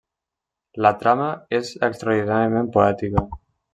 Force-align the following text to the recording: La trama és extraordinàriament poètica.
La 0.85 0.91
trama 1.03 1.27
és 1.59 1.71
extraordinàriament 1.91 2.73
poètica. 2.79 3.29